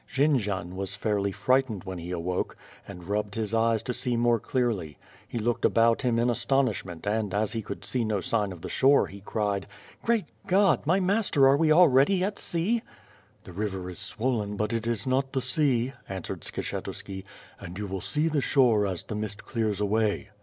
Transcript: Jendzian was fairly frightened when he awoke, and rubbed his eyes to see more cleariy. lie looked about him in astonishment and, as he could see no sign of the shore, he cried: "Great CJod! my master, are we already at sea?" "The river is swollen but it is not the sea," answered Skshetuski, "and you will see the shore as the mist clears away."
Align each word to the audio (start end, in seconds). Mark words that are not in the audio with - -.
Jendzian 0.11 0.75
was 0.75 0.95
fairly 0.95 1.31
frightened 1.31 1.83
when 1.83 1.99
he 1.99 2.09
awoke, 2.09 2.57
and 2.87 3.03
rubbed 3.07 3.35
his 3.35 3.53
eyes 3.53 3.83
to 3.83 3.93
see 3.93 4.17
more 4.17 4.39
cleariy. 4.39 4.95
lie 5.31 5.39
looked 5.39 5.63
about 5.63 6.01
him 6.01 6.17
in 6.17 6.27
astonishment 6.27 7.05
and, 7.05 7.35
as 7.35 7.53
he 7.53 7.61
could 7.61 7.85
see 7.85 8.03
no 8.03 8.19
sign 8.19 8.51
of 8.51 8.61
the 8.63 8.67
shore, 8.67 9.05
he 9.05 9.21
cried: 9.21 9.67
"Great 10.01 10.25
CJod! 10.47 10.87
my 10.87 10.99
master, 10.99 11.47
are 11.47 11.55
we 11.55 11.71
already 11.71 12.23
at 12.23 12.39
sea?" 12.39 12.81
"The 13.43 13.53
river 13.53 13.91
is 13.91 13.99
swollen 13.99 14.57
but 14.57 14.73
it 14.73 14.87
is 14.87 15.05
not 15.05 15.33
the 15.33 15.39
sea," 15.41 15.93
answered 16.09 16.41
Skshetuski, 16.41 17.23
"and 17.59 17.77
you 17.77 17.85
will 17.85 18.01
see 18.01 18.27
the 18.27 18.41
shore 18.41 18.87
as 18.87 19.03
the 19.03 19.13
mist 19.13 19.45
clears 19.45 19.79
away." 19.79 20.31